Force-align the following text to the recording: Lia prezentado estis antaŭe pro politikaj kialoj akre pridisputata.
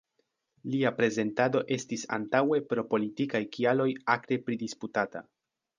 Lia 0.75 0.91
prezentado 1.01 1.61
estis 1.77 2.07
antaŭe 2.19 2.61
pro 2.73 2.87
politikaj 2.95 3.45
kialoj 3.59 3.91
akre 4.19 4.45
pridisputata. 4.49 5.29